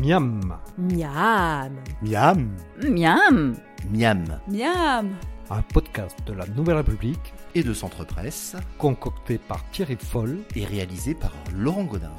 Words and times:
Miam, 0.00 0.58
Miam. 0.78 1.72
Miam. 2.02 2.56
Miam 2.82 3.54
Miam. 3.90 4.24
Miam 4.48 5.16
un 5.50 5.62
podcast 5.62 6.16
de 6.26 6.32
la 6.32 6.46
Nouvelle 6.46 6.76
République 6.76 7.34
Et 7.54 7.62
de 7.62 7.74
Centre 7.74 8.04
Presse 8.04 8.54
concocté 8.78 9.38
par 9.38 9.68
Thierry 9.70 9.96
Foll. 10.00 10.38
et 10.54 10.64
réalisé 10.64 11.14
par 11.14 11.32
Laurent 11.52 11.84
Godin. 11.84 12.12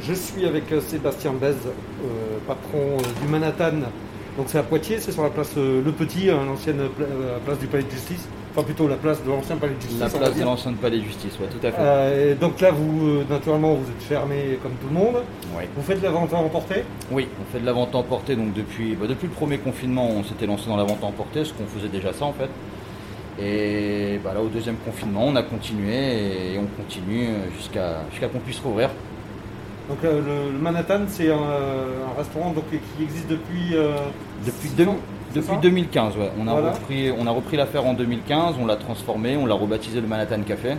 Je 0.00 0.14
suis 0.14 0.46
avec 0.46 0.70
euh, 0.72 0.80
Sébastien 0.80 1.32
Bez, 1.32 1.54
euh, 1.66 2.38
patron 2.46 2.98
euh, 2.98 3.22
du 3.22 3.28
Manhattan. 3.28 3.80
Donc 4.36 4.46
c'est 4.48 4.58
à 4.58 4.62
Poitiers, 4.62 4.98
c'est 4.98 5.12
sur 5.12 5.22
la 5.22 5.30
place 5.30 5.52
euh, 5.56 5.82
Le 5.82 5.92
Petit, 5.92 6.28
hein, 6.30 6.40
l'ancienne 6.46 6.76
pla- 6.96 7.06
euh, 7.06 7.38
place 7.44 7.58
du 7.58 7.66
Palais 7.66 7.84
de 7.84 7.90
Justice. 7.90 8.28
Enfin 8.52 8.64
plutôt 8.64 8.88
la 8.88 8.96
place 8.96 9.22
de 9.22 9.28
l'ancien 9.30 9.56
Palais 9.56 9.74
de 9.74 9.80
Justice. 9.80 10.00
La 10.00 10.08
place 10.08 10.34
de 10.34 10.42
l'ancien 10.42 10.72
palais 10.72 10.98
de 10.98 11.04
justice, 11.04 11.38
ouais, 11.40 11.46
tout 11.46 11.66
à 11.66 11.70
fait. 11.70 11.76
Euh, 11.78 12.34
donc 12.34 12.58
là, 12.60 12.70
vous, 12.70 13.22
naturellement, 13.28 13.74
vous 13.74 13.90
êtes 13.90 14.02
fermé 14.02 14.58
comme 14.62 14.72
tout 14.72 14.88
le 14.88 14.94
monde. 14.94 15.22
Oui. 15.56 15.64
Vous 15.76 15.82
faites 15.82 16.02
la 16.02 16.10
vente 16.10 16.32
à 16.32 16.36
emporter? 16.36 16.84
Oui, 17.10 17.28
on 17.40 17.52
fait 17.52 17.60
de 17.60 17.66
la 17.66 17.72
vente 17.74 17.94
emportée, 17.94 18.34
donc 18.34 18.54
depuis, 18.54 18.94
bah, 18.94 19.06
depuis 19.06 19.26
le 19.26 19.32
premier 19.34 19.58
confinement, 19.58 20.08
on 20.08 20.24
s'était 20.24 20.46
lancé 20.46 20.68
dans 20.68 20.76
la 20.78 20.84
vente 20.84 21.04
emportée, 21.04 21.40
parce 21.40 21.52
qu'on 21.52 21.66
faisait 21.66 21.88
déjà 21.88 22.14
ça 22.14 22.24
en 22.24 22.32
fait. 22.32 22.48
Et 23.38 24.18
bah, 24.24 24.32
là, 24.34 24.40
au 24.40 24.48
deuxième 24.48 24.76
confinement, 24.76 25.24
on 25.26 25.36
a 25.36 25.42
continué 25.42 26.54
et 26.54 26.58
on 26.58 26.82
continue 26.82 27.28
jusqu'à 27.58 28.04
jusqu'à 28.10 28.28
qu'on 28.28 28.38
puisse 28.38 28.60
rouvrir. 28.60 28.88
Donc 29.88 29.98
euh, 30.04 30.20
le, 30.20 30.52
le 30.52 30.58
Manhattan, 30.58 31.00
c'est 31.08 31.30
un, 31.30 31.36
un 31.36 32.18
restaurant 32.18 32.50
donc, 32.50 32.64
qui 32.70 33.02
existe 33.02 33.28
depuis. 33.28 33.74
euh, 33.74 33.94
Depuis, 34.44 34.68
six 34.68 34.74
deux- 34.74 34.86
ans, 34.88 34.96
c'est 35.32 35.36
depuis 35.40 35.54
ça 35.54 35.60
2015, 35.60 36.16
ouais. 36.16 36.30
on, 36.40 36.48
a 36.48 36.52
Voilà. 36.52 36.72
repris, 36.72 37.12
on 37.16 37.26
a 37.26 37.30
repris 37.30 37.56
l'affaire 37.56 37.84
en 37.86 37.94
2015, 37.94 38.56
on 38.60 38.66
l'a 38.66 38.76
transformé, 38.76 39.36
on 39.36 39.46
l'a 39.46 39.54
rebaptisé 39.54 40.00
le 40.00 40.06
Manhattan 40.08 40.40
Café. 40.42 40.76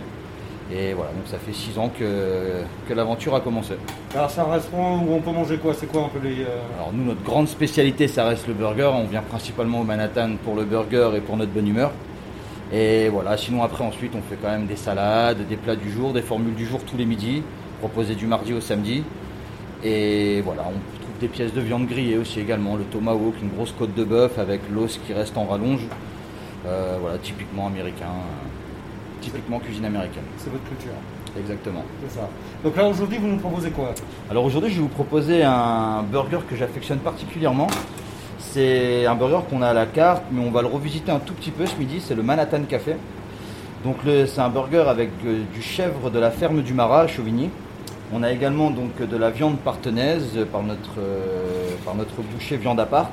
Et 0.70 0.92
voilà, 0.92 1.12
donc 1.12 1.22
ça 1.26 1.38
fait 1.38 1.54
six 1.54 1.78
ans 1.78 1.90
que, 1.98 2.60
que 2.86 2.92
l'aventure 2.92 3.34
a 3.34 3.40
commencé. 3.40 3.72
Alors 4.14 4.30
c'est 4.30 4.40
un 4.42 4.52
restaurant 4.52 4.98
où 4.98 5.14
on 5.14 5.20
peut 5.20 5.30
manger 5.30 5.56
quoi? 5.56 5.72
C'est 5.72 5.86
quoi 5.86 6.02
un 6.02 6.08
peu 6.08 6.18
les. 6.22 6.42
euh, 6.42 6.58
Alors 6.76 6.90
nous, 6.92 7.04
notre 7.04 7.22
grande 7.22 7.48
spécialité, 7.48 8.06
ça 8.06 8.26
reste 8.26 8.46
le 8.46 8.52
burger. 8.52 8.90
On 8.94 9.04
vient 9.06 9.22
principalement 9.22 9.80
au 9.80 9.84
Manhattan 9.84 10.32
pour 10.44 10.54
le 10.56 10.64
burger 10.64 11.12
et 11.16 11.20
pour 11.20 11.38
notre 11.38 11.52
bonne 11.52 11.68
humeur. 11.68 11.90
Et 12.70 13.08
voilà, 13.08 13.38
sinon 13.38 13.62
après, 13.62 13.82
ensuite, 13.82 14.12
on 14.14 14.20
fait 14.20 14.36
quand 14.42 14.50
même 14.50 14.66
des 14.66 14.76
salades, 14.76 15.38
des 15.48 15.56
plats 15.56 15.76
du 15.76 15.90
jour, 15.90 16.12
des 16.12 16.20
formules 16.20 16.54
du 16.54 16.66
jour 16.66 16.80
tous 16.84 16.98
les 16.98 17.06
midis, 17.06 17.42
proposées 17.78 18.14
du 18.14 18.26
mardi 18.26 18.52
au 18.52 18.60
samedi. 18.60 19.02
Et 19.84 20.40
voilà, 20.42 20.62
on 20.62 20.72
trouve 20.72 21.18
des 21.20 21.28
pièces 21.28 21.52
de 21.52 21.60
viande 21.60 21.86
grillée 21.86 22.18
aussi 22.18 22.40
également, 22.40 22.76
le 22.76 22.84
tomahawk, 22.84 23.34
une 23.42 23.50
grosse 23.50 23.72
côte 23.78 23.94
de 23.94 24.04
bœuf 24.04 24.38
avec 24.38 24.60
l'os 24.72 24.98
qui 25.06 25.12
reste 25.12 25.36
en 25.36 25.44
rallonge. 25.44 25.82
Euh, 26.66 26.96
voilà, 27.00 27.18
typiquement 27.18 27.68
américain, 27.68 28.06
euh, 28.06 29.20
typiquement 29.20 29.60
cuisine 29.60 29.84
américaine. 29.84 30.24
C'est 30.38 30.50
votre 30.50 30.64
culture, 30.64 30.90
Exactement. 31.38 31.84
c'est 32.02 32.18
ça. 32.18 32.28
Donc 32.64 32.76
là 32.76 32.88
aujourd'hui, 32.88 33.18
vous 33.18 33.28
nous 33.28 33.36
proposez 33.36 33.70
quoi? 33.70 33.94
Alors 34.28 34.44
aujourd'hui, 34.44 34.70
je 34.70 34.76
vais 34.76 34.82
vous 34.82 34.88
proposer 34.88 35.44
un 35.44 36.02
burger 36.02 36.40
que 36.50 36.56
j'affectionne 36.56 36.98
particulièrement. 36.98 37.68
C'est 38.40 39.06
un 39.06 39.14
burger 39.14 39.40
qu'on 39.48 39.62
a 39.62 39.68
à 39.68 39.72
la 39.72 39.86
carte, 39.86 40.24
mais 40.32 40.44
on 40.44 40.50
va 40.50 40.62
le 40.62 40.68
revisiter 40.68 41.12
un 41.12 41.20
tout 41.20 41.34
petit 41.34 41.52
peu 41.52 41.66
ce 41.66 41.76
midi. 41.76 42.00
C'est 42.00 42.16
le 42.16 42.22
Manhattan 42.24 42.62
Café. 42.68 42.96
Donc 43.84 43.98
c'est 44.04 44.40
un 44.40 44.48
burger 44.48 44.84
avec 44.88 45.10
euh, 45.24 45.42
du 45.54 45.62
chèvre 45.62 46.10
de 46.10 46.18
la 46.18 46.32
ferme 46.32 46.62
du 46.62 46.74
Marat 46.74 47.02
à 47.02 47.06
Chauvigny. 47.06 47.50
On 48.12 48.22
a 48.22 48.32
également 48.32 48.70
donc 48.70 48.96
de 49.06 49.16
la 49.16 49.30
viande 49.30 49.58
partenaise 49.58 50.38
par 50.50 50.62
notre, 50.62 50.98
euh, 50.98 51.74
par 51.84 51.94
notre 51.94 52.22
boucher 52.22 52.56
viande 52.56 52.80
à 52.80 52.86
part. 52.86 53.10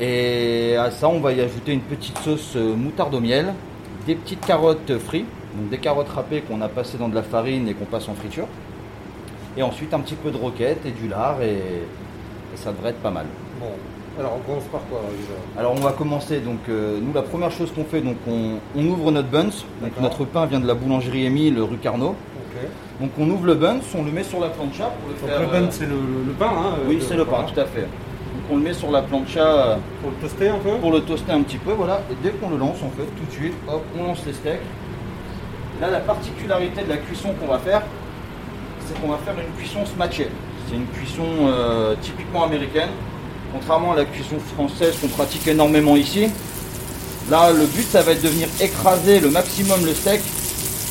Et 0.00 0.76
à 0.76 0.90
ça, 0.90 1.08
on 1.08 1.20
va 1.20 1.32
y 1.32 1.40
ajouter 1.40 1.72
une 1.72 1.80
petite 1.80 2.18
sauce 2.18 2.54
euh, 2.56 2.74
moutarde 2.74 3.14
au 3.14 3.20
miel, 3.20 3.54
des 4.06 4.16
petites 4.16 4.44
carottes 4.44 4.98
frites, 4.98 5.26
donc 5.56 5.70
des 5.70 5.78
carottes 5.78 6.08
râpées 6.08 6.40
qu'on 6.40 6.60
a 6.62 6.68
passées 6.68 6.98
dans 6.98 7.08
de 7.08 7.14
la 7.14 7.22
farine 7.22 7.68
et 7.68 7.74
qu'on 7.74 7.84
passe 7.84 8.08
en 8.08 8.14
friture. 8.14 8.48
Et 9.56 9.62
ensuite 9.62 9.94
un 9.94 10.00
petit 10.00 10.16
peu 10.16 10.30
de 10.32 10.36
roquette 10.36 10.84
et 10.84 10.90
du 10.90 11.08
lard 11.08 11.40
et, 11.40 11.54
et 11.54 12.56
ça 12.56 12.72
devrait 12.72 12.90
être 12.90 13.00
pas 13.00 13.10
mal. 13.10 13.26
Bon, 13.60 13.68
alors 14.18 14.32
on 14.36 14.50
commence 14.50 14.64
par 14.64 14.80
quoi 14.90 15.00
déjà 15.12 15.60
Alors 15.60 15.72
on 15.72 15.80
va 15.80 15.92
commencer 15.92 16.40
donc 16.40 16.58
euh, 16.68 16.98
nous 17.00 17.12
la 17.12 17.22
première 17.22 17.50
chose 17.50 17.72
qu'on 17.72 17.84
fait 17.84 18.00
donc 18.00 18.16
on, 18.28 18.56
on 18.76 18.84
ouvre 18.84 19.12
notre 19.12 19.28
buns. 19.28 19.44
Donc 19.80 19.92
notre 20.00 20.24
pain 20.24 20.44
vient 20.46 20.60
de 20.60 20.66
la 20.66 20.74
boulangerie 20.74 21.24
Émile 21.24 21.60
rue 21.60 21.78
Carnot. 21.78 22.16
Donc 23.00 23.10
on 23.18 23.28
ouvre 23.30 23.46
le 23.46 23.54
buns, 23.54 23.78
on 23.96 24.04
le 24.04 24.10
met 24.10 24.22
sur 24.24 24.40
la 24.40 24.48
plancha 24.48 24.84
pour 25.00 25.08
le 25.08 25.14
Donc 25.14 25.28
faire. 25.28 25.40
le 25.40 25.46
bun, 25.46 25.68
c'est 25.70 25.86
le, 25.86 26.32
pain, 26.38 26.46
hein 26.50 26.74
Oui 26.86 27.02
c'est 27.06 27.16
le 27.16 27.24
pain 27.24 27.44
tout 27.52 27.60
à 27.60 27.66
fait. 27.66 27.82
Donc 27.82 28.44
on 28.50 28.56
le 28.56 28.62
met 28.62 28.72
sur 28.72 28.90
la 28.90 29.02
plancha 29.02 29.40
euh, 29.40 29.76
Pour 30.02 30.10
le 30.10 30.16
toaster 30.16 30.48
un 30.48 30.58
peu? 30.58 30.70
pour 30.80 30.92
le 30.92 31.00
toaster 31.00 31.32
un 31.32 31.42
petit 31.42 31.58
peu 31.58 31.72
voilà. 31.72 32.00
Et 32.10 32.14
dès 32.22 32.30
qu'on 32.30 32.50
le 32.50 32.56
lance 32.56 32.78
en 32.82 32.90
fait 32.90 33.06
tout 33.16 33.24
de 33.26 33.32
suite 33.32 33.54
hop 33.68 33.82
on 33.98 34.04
lance 34.04 34.22
les 34.26 34.32
steaks. 34.32 34.60
Là 35.80 35.90
la 35.90 36.00
particularité 36.00 36.82
de 36.82 36.88
la 36.88 36.96
cuisson 36.96 37.30
qu'on 37.38 37.48
va 37.48 37.58
faire 37.58 37.82
c'est 38.86 39.00
qu'on 39.00 39.08
va 39.08 39.18
faire 39.18 39.34
une 39.34 39.52
cuisson 39.58 39.84
smatchée. 39.84 40.28
C'est 40.68 40.76
une 40.76 40.86
cuisson 40.86 41.24
euh, 41.48 41.94
typiquement 42.00 42.44
américaine. 42.44 42.90
Contrairement 43.52 43.92
à 43.92 43.96
la 43.96 44.04
cuisson 44.04 44.36
française 44.54 44.96
qu'on 45.00 45.08
pratique 45.08 45.46
énormément 45.46 45.96
ici, 45.96 46.28
là 47.30 47.52
le 47.52 47.64
but 47.66 47.86
ça 47.86 48.02
va 48.02 48.12
être 48.12 48.22
de 48.22 48.28
venir 48.28 48.48
écraser 48.60 49.20
le 49.20 49.30
maximum 49.30 49.84
le 49.84 49.92
steak 49.94 50.20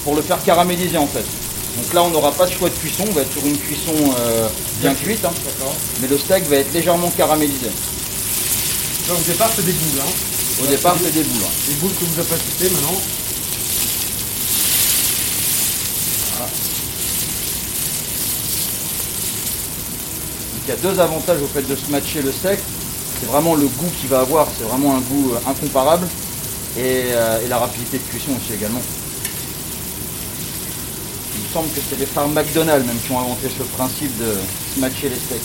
pour 0.04 0.16
le 0.16 0.22
faire 0.22 0.42
caraméliser 0.44 0.98
en 0.98 1.06
fait. 1.06 1.26
Donc 1.76 1.94
là 1.94 2.04
on 2.04 2.10
n'aura 2.10 2.32
pas 2.32 2.46
de 2.46 2.52
choix 2.52 2.70
de 2.70 2.76
cuisson, 2.76 3.04
on 3.10 3.12
va 3.14 3.22
être 3.22 3.32
sur 3.34 3.46
une 3.46 3.58
cuisson 3.58 3.94
euh, 4.20 4.48
bien 4.82 4.94
cuite, 4.96 5.24
hein. 5.26 5.32
Mais 6.02 6.08
le 6.08 6.18
steak 6.18 6.46
va 6.48 6.58
être 6.58 6.74
légèrement 6.74 7.10
caramélisé. 7.12 7.68
Donc 9.08 9.18
au 9.20 9.24
départ, 9.32 9.50
c'est 9.56 9.66
des 9.66 9.74
boules. 9.74 10.00
Hein. 10.02 10.64
Au 10.64 10.68
départ 10.68 10.96
c'est 11.02 11.12
des 11.14 11.24
boules. 11.24 11.44
hein. 11.44 11.52
Les 11.68 11.76
boules 11.76 11.92
que 11.94 12.06
vous 12.06 12.20
avez 12.20 12.42
citées 12.42 12.70
maintenant. 12.70 13.00
Donc, 20.54 20.62
il 20.66 20.70
y 20.70 20.72
a 20.74 20.76
deux 20.92 21.00
avantages 21.00 21.42
au 21.42 21.48
fait 21.48 21.62
de 21.62 21.76
se 21.76 21.90
matcher 21.92 22.22
le 22.22 22.32
steak. 22.32 22.60
C'est 23.20 23.28
vraiment 23.28 23.56
le 23.56 23.66
goût 23.68 23.90
qu'il 24.00 24.10
va 24.10 24.20
avoir, 24.22 24.48
c'est 24.58 24.66
vraiment 24.66 24.96
un 24.96 25.00
goût 25.00 25.32
euh, 25.34 25.50
incomparable. 25.50 26.08
Et, 26.78 27.04
euh, 27.14 27.46
et 27.46 27.48
la 27.48 27.58
rapidité 27.58 27.98
de 27.98 28.04
cuisson 28.04 28.32
aussi 28.32 28.54
également. 28.54 28.82
Il 31.36 31.44
me 31.44 31.48
semble 31.50 31.70
que 31.70 31.82
c'est 31.90 32.00
les 32.00 32.06
frères 32.06 32.28
McDonald's 32.28 32.88
même 32.88 32.98
qui 32.98 33.12
ont 33.12 33.20
inventé 33.20 33.50
ce 33.50 33.64
principe 33.64 34.18
de 34.18 34.36
matcher 34.80 35.10
les 35.10 35.16
steaks. 35.16 35.42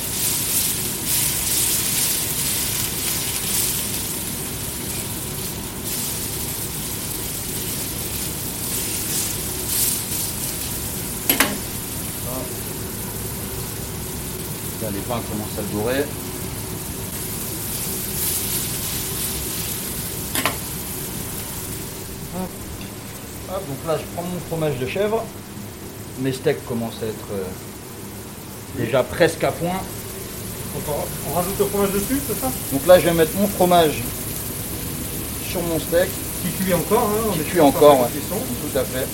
Là, 14.82 14.88
les 14.92 15.00
pains 15.00 15.20
commencent 15.28 15.58
à 15.58 15.62
dorer. 15.74 16.04
Donc 23.50 23.86
là, 23.86 23.98
je 23.98 24.04
prends 24.14 24.22
mon 24.22 24.40
fromage 24.48 24.78
de 24.78 24.86
chèvre. 24.86 25.24
Mes 26.20 26.32
steaks 26.32 26.64
commencent 26.66 27.02
à 27.02 27.06
être 27.06 27.28
euh, 27.32 28.82
déjà 28.82 29.02
presque 29.02 29.42
à 29.44 29.52
point. 29.52 29.80
Donc, 30.74 30.82
on, 30.88 31.30
on 31.30 31.34
rajoute 31.34 31.58
le 31.58 31.64
fromage 31.64 31.92
dessus, 31.92 32.20
c'est 32.28 32.38
ça? 32.40 32.50
Donc 32.72 32.86
là, 32.86 33.00
je 33.00 33.06
vais 33.06 33.14
mettre 33.14 33.32
mon 33.36 33.46
fromage 33.48 34.02
sur 35.50 35.62
mon 35.62 35.78
steak. 35.80 36.08
Qui 36.42 36.64
cuit 36.64 36.74
encore. 36.74 37.10
Hein, 37.10 37.28
on 37.28 37.32
Qui 37.32 37.40
cuit 37.40 37.60
encore, 37.60 38.00
ouais. 38.00 38.08
Tout 38.08 38.78
à 38.78 38.84
fait. 38.84 39.06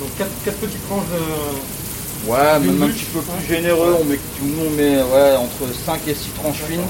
Donc 0.00 0.08
4, 0.18 0.56
petites 0.56 0.88
tranches 0.88 1.04
de. 1.12 2.30
Ouais, 2.30 2.58
même 2.60 2.82
un 2.82 2.88
petit 2.88 3.04
peu 3.04 3.20
plus 3.20 3.46
généreux. 3.46 3.96
On 4.00 4.04
met, 4.04 4.18
nous, 4.42 4.66
on 4.66 4.70
met 4.70 5.02
ouais, 5.02 5.36
entre 5.36 5.72
5 5.86 6.00
et 6.08 6.14
6 6.14 6.30
tranches 6.32 6.62
fines. 6.68 6.80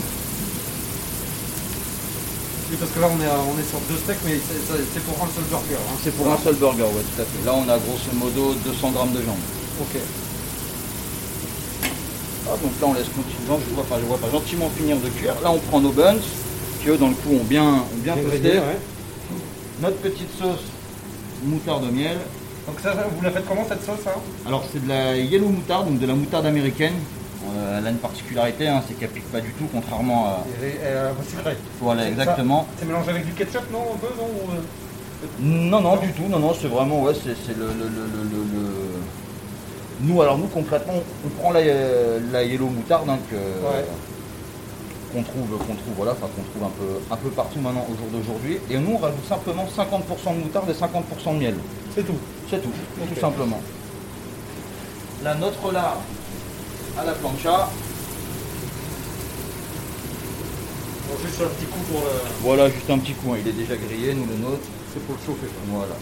Oui, 2.70 2.76
parce 2.78 2.92
que 2.92 3.00
là, 3.00 3.08
on 3.10 3.20
est, 3.20 3.26
à- 3.26 3.40
on 3.42 3.58
est 3.58 3.66
sur 3.68 3.80
deux 3.88 3.96
steaks, 3.98 4.22
mais 4.24 4.38
c'est 4.38 5.02
pour 5.04 5.18
un 5.24 5.28
seul 5.34 5.44
burger. 5.50 5.74
Hein. 5.74 5.96
C'est 6.04 6.14
pour 6.14 6.30
un 6.30 6.38
seul 6.38 6.54
burger, 6.54 6.84
ouais, 6.84 7.02
tout 7.14 7.22
à 7.22 7.24
fait. 7.24 7.44
Là, 7.44 7.54
on 7.54 7.68
a 7.68 7.78
grosso 7.78 8.10
modo 8.14 8.54
200 8.64 8.90
grammes 8.92 9.12
de 9.12 9.20
viande. 9.20 9.42
Ok. 9.80 9.98
Ah, 12.46 12.56
donc 12.62 12.72
là 12.80 12.86
on 12.88 12.94
laisse 12.94 13.06
continuer, 13.06 13.36
je 13.46 13.74
vois, 13.74 13.84
enfin, 13.84 13.96
je 14.00 14.06
vois 14.06 14.18
pas 14.18 14.30
gentiment 14.30 14.68
finir 14.76 14.96
de 14.96 15.08
cuire. 15.10 15.34
Là 15.42 15.52
on 15.52 15.58
prend 15.58 15.80
nos 15.80 15.92
buns, 15.92 16.16
qui 16.82 16.88
eux 16.88 16.96
dans 16.96 17.08
le 17.08 17.14
coup 17.14 17.34
ont 17.34 17.44
bien, 17.44 17.62
ont 17.64 18.02
bien 18.02 18.16
ouais. 18.16 18.78
Notre 19.80 19.96
petite 19.98 20.36
sauce 20.36 20.64
moutarde 21.44 21.84
au 21.84 21.92
miel. 21.92 22.18
Donc 22.66 22.80
ça, 22.82 22.92
vous 23.16 23.22
la 23.22 23.30
faites 23.30 23.46
comment 23.46 23.64
cette 23.68 23.84
sauce 23.84 24.04
hein? 24.06 24.18
Alors 24.46 24.64
c'est 24.72 24.82
de 24.82 24.88
la 24.88 25.16
yellow 25.16 25.48
moutarde, 25.48 25.86
donc 25.90 26.00
de 26.00 26.06
la 26.06 26.14
moutarde 26.14 26.46
américaine. 26.46 26.94
Euh, 27.56 27.78
elle 27.78 27.86
a 27.86 27.90
une 27.90 27.96
particularité, 27.98 28.68
hein, 28.68 28.82
c'est 28.86 28.94
qu'elle 28.98 29.08
pique 29.10 29.30
pas 29.32 29.40
du 29.40 29.52
tout, 29.52 29.66
contrairement 29.72 30.26
à... 30.26 30.44
Elle 30.60 30.68
est- 30.68 30.80
elle 30.82 30.96
est 30.96 31.30
sucrée. 31.30 31.56
Voilà, 31.80 32.02
C'est 32.04 32.08
exactement. 32.10 32.66
C'est 32.78 32.86
mélangé 32.86 33.10
avec 33.10 33.26
du 33.26 33.32
ketchup, 33.32 33.70
non 33.72 33.80
Un 33.94 33.98
peu, 33.98 34.06
non 34.16 34.24
ou, 34.24 34.50
euh, 34.52 35.26
Non, 35.40 35.80
non, 35.80 35.96
du 35.96 36.12
tout, 36.12 36.28
non, 36.28 36.38
non, 36.38 36.54
c'est 36.60 36.68
vraiment, 36.68 37.02
ouais, 37.02 37.14
c'est 37.14 37.34
c'est 37.46 37.56
le, 37.56 37.66
le, 37.66 37.88
le, 37.88 38.06
le, 38.30 38.66
Nous, 40.02 40.22
alors 40.22 40.38
nous, 40.38 40.46
concrètement, 40.46 40.94
on 41.26 41.28
prend 41.40 41.50
la, 41.52 41.60
la 42.32 42.44
yellow 42.44 42.66
moutarde 42.68 43.08
hein, 43.08 43.18
que- 43.30 43.34
Ouais. 43.36 43.84
qu'on 45.12 45.22
trouve, 45.24 45.50
qu'on 45.58 45.74
trouve, 45.74 45.94
voilà, 45.96 46.12
enfin 46.12 46.28
qu'on 46.36 46.42
trouve 46.52 46.62
un 46.68 46.72
peu, 46.78 47.12
un 47.12 47.16
peu 47.16 47.30
partout 47.30 47.58
maintenant 47.58 47.84
au 47.92 47.96
jour 47.96 48.06
d'aujourd'hui, 48.12 48.58
et 48.70 48.78
nous, 48.78 48.92
on 48.94 48.98
rajoute 48.98 49.26
simplement 49.28 49.66
50% 49.66 50.34
de 50.36 50.40
moutarde 50.44 50.70
et 50.70 50.72
50% 50.74 51.34
de 51.34 51.38
miel. 51.40 51.54
C'est 51.96 52.06
tout. 52.06 52.14
C'est 52.48 52.62
tout, 52.62 52.70
tout 53.12 53.20
simplement. 53.20 53.60
Là, 55.24 55.34
notre 55.34 55.72
lard, 55.72 55.98
à 57.00 57.04
la 57.04 57.12
plancha. 57.12 57.70
Bon, 61.08 61.16
juste 61.24 61.40
un 61.40 61.46
petit 61.46 61.66
coup 61.66 61.80
pour 61.90 62.00
le. 62.00 62.10
Voilà, 62.42 62.68
juste 62.68 62.90
un 62.90 62.98
petit 62.98 63.14
coup, 63.14 63.32
hein. 63.32 63.38
il 63.40 63.48
est 63.48 63.52
déjà 63.52 63.76
grillé, 63.76 64.14
nous 64.14 64.26
le 64.26 64.36
nôtre. 64.36 64.66
C'est 64.92 65.04
pour 65.06 65.16
le 65.16 65.20
chauffer. 65.24 65.52
Voilà. 65.68 65.94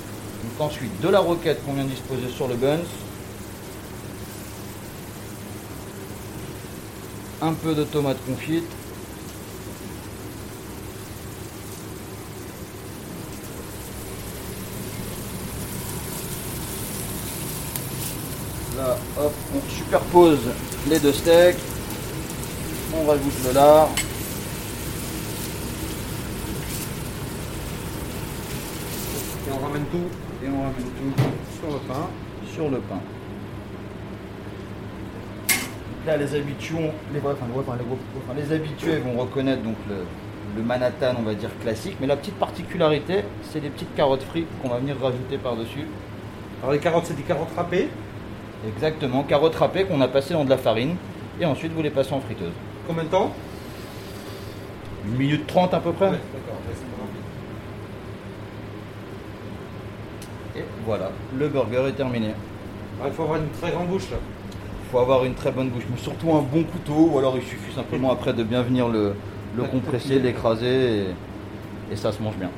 Donc 0.43 0.61
ensuite, 0.61 1.01
de 1.01 1.09
la 1.09 1.21
roquette 1.21 1.65
qu'on 1.65 1.75
vient 1.75 1.85
de 1.85 1.91
disposer 1.91 2.29
sur 2.35 2.49
le 2.49 2.57
buns. 2.57 2.79
Un 7.41 7.53
peu 7.53 7.75
de 7.75 7.85
tomate 7.85 8.19
confite. 8.27 8.65
Là, 18.77 18.97
on 19.19 19.71
superpose 19.71 20.39
les 20.89 20.99
deux 20.99 21.13
steaks. 21.13 21.59
On 22.95 23.07
rajoute 23.07 23.33
le 23.47 23.53
lard. 23.53 23.89
Et 29.47 29.51
on 29.53 29.65
ramène 29.65 29.85
tout 29.87 29.99
Et 30.45 30.49
on 30.49 30.61
ramène 30.61 30.75
tout 30.75 31.23
sur 31.61 31.71
le 31.71 31.79
pain. 31.81 32.09
sur 32.55 32.71
le 32.71 32.79
pain. 32.79 33.01
Là, 36.07 36.17
les 36.17 36.35
habitués, 36.35 36.91
les 38.37 38.53
habitués 38.53 38.97
vont 38.99 39.21
reconnaître 39.21 39.63
donc 39.63 39.77
le, 39.89 39.97
le 40.57 40.63
Manhattan, 40.63 41.15
on 41.19 41.23
va 41.23 41.35
dire 41.35 41.51
classique. 41.61 41.97
Mais 42.01 42.07
la 42.07 42.17
petite 42.17 42.37
particularité, 42.37 43.25
c'est 43.43 43.61
les 43.61 43.69
petites 43.69 43.95
carottes 43.95 44.23
frites 44.23 44.47
qu'on 44.63 44.69
va 44.71 44.79
venir 44.79 44.97
rajouter 44.99 45.37
par-dessus. 45.37 45.87
Alors 46.63 46.73
les 46.73 46.79
carottes, 46.79 47.05
c'est 47.07 47.17
des 47.17 47.23
carottes 47.23 47.55
râpées. 47.55 47.89
Exactement, 48.67 49.23
carottes 49.23 49.55
râpées 49.55 49.85
qu'on 49.85 50.01
a 50.01 50.09
passées 50.09 50.35
dans 50.35 50.45
de 50.45 50.51
la 50.51 50.59
farine. 50.59 50.97
Et 51.41 51.45
ensuite, 51.45 51.73
vous 51.73 51.83
les 51.83 51.91
passez 51.91 52.13
en 52.13 52.21
friteuse. 52.21 52.53
Combien 52.87 53.05
de 53.05 53.09
temps? 53.09 53.33
Une 55.07 55.17
minute 55.17 55.47
trente 55.47 55.73
à 55.75 55.81
peu 55.81 55.93
près. 55.93 56.07
Ouais, 56.07 56.19
D'accord, 56.33 56.55
ouais, 56.67 56.75
c'est 56.75 56.91
pas 56.97 57.03
rapide. 57.03 57.21
Et 60.57 60.65
voilà, 60.85 61.11
le 61.39 61.49
burger 61.49 61.85
est 61.89 61.93
terminé. 61.93 62.31
Il 63.05 63.13
faut 63.13 63.23
avoir 63.23 63.39
une 63.39 63.49
très 63.51 63.71
grande 63.71 63.87
bouche 63.89 64.11
là. 64.11 64.17
Il 64.85 64.91
faut 64.91 64.99
avoir 64.99 65.25
une 65.25 65.35
très 65.35 65.53
bonne 65.53 65.69
bouche, 65.69 65.85
mais 65.91 65.99
surtout 65.99 66.33
un 66.33 66.41
bon 66.43 66.65
couteau, 66.65 67.11
ou 67.13 67.19
alors 67.19 67.37
il 67.37 67.43
suffit 67.43 67.73
simplement 67.75 68.11
après 68.11 68.33
de 68.33 68.43
bien 68.43 68.63
venir 68.63 68.89
le, 68.89 69.15
le 69.57 69.63
compresser, 69.65 70.19
l'écraser, 70.19 71.03
et, 71.03 71.93
et 71.93 71.97
ça 71.97 72.11
se 72.11 72.21
mange 72.23 72.37
bien. 72.37 72.51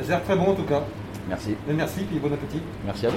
Ça 0.00 0.04
a 0.04 0.08
l'air 0.16 0.24
très 0.24 0.36
bon 0.36 0.50
en 0.50 0.54
tout 0.54 0.64
cas. 0.64 0.82
Merci, 1.28 1.54
Mais 1.66 1.74
merci, 1.74 2.00
puis 2.04 2.18
bon 2.18 2.32
appétit. 2.32 2.60
merci 2.84 3.06
à 3.06 3.10
vous. 3.10 3.16